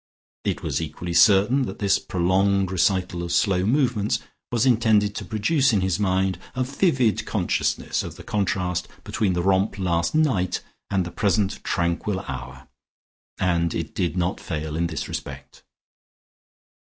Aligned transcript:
It 0.43 0.63
was 0.63 0.81
equally 0.81 1.13
certain 1.13 1.67
that 1.67 1.77
this 1.77 1.99
prolonged 1.99 2.71
recital 2.71 3.21
of 3.21 3.31
slow 3.31 3.63
movements 3.65 4.17
was 4.51 4.65
intended 4.65 5.13
to 5.13 5.23
produce 5.25 5.73
in 5.73 5.81
his 5.81 5.99
mind 5.99 6.39
a 6.55 6.63
vivid 6.63 7.23
consciousness 7.27 8.01
of 8.01 8.15
the 8.15 8.23
contrast 8.23 8.87
between 9.03 9.33
the 9.33 9.43
romp 9.43 9.77
last 9.77 10.15
night 10.15 10.63
and 10.89 11.05
the 11.05 11.11
present 11.11 11.63
tranquil 11.63 12.21
hour, 12.21 12.67
and 13.37 13.75
it 13.75 13.93
did 13.93 14.17
not 14.17 14.39
fail 14.41 14.75
in 14.75 14.87
this 14.87 15.07
respect. 15.07 15.61